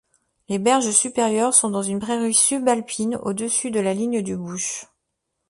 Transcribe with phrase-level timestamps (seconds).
[0.49, 4.87] Les berges supérieures sont dans une prairie subalpine au-dessus de la ligne du bush.